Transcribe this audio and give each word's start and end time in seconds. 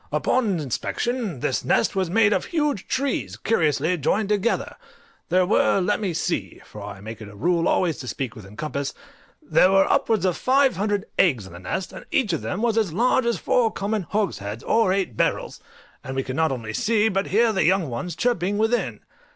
Upon 0.11 0.59
inspection, 0.59 1.41
this 1.41 1.63
nest 1.63 1.95
was 1.95 2.09
made 2.09 2.33
of 2.33 2.45
huge 2.45 2.87
trees 2.87 3.37
curiously 3.37 3.95
joined 3.99 4.29
together; 4.29 4.75
there 5.29 5.45
were, 5.45 5.79
let 5.79 5.99
me 5.99 6.11
see 6.11 6.59
(for 6.65 6.81
I 6.81 6.99
make 7.01 7.21
it 7.21 7.27
a 7.29 7.35
rule 7.35 7.67
always 7.67 7.99
to 7.99 8.07
speak 8.07 8.35
within 8.35 8.57
compass), 8.57 8.95
there 9.43 9.69
were 9.69 9.85
upwards 9.87 10.25
of 10.25 10.37
five 10.37 10.75
hundred 10.75 11.05
eggs 11.19 11.45
in 11.45 11.53
the 11.53 11.59
nest, 11.59 11.93
and 11.93 12.03
each 12.09 12.33
of 12.33 12.41
them 12.41 12.63
was 12.63 12.79
as 12.79 12.91
large 12.91 13.27
as 13.27 13.37
four 13.37 13.69
common 13.71 14.07
hogsheads, 14.09 14.63
or 14.63 14.91
eight 14.91 15.15
barrels, 15.15 15.59
and 16.03 16.15
we 16.15 16.23
could 16.23 16.35
not 16.35 16.51
only 16.51 16.73
see, 16.73 17.07
but 17.07 17.27
hear 17.27 17.53
the 17.53 17.63
young 17.63 17.87
ones 17.87 18.15
chirping 18.15 18.57
within. 18.57 19.01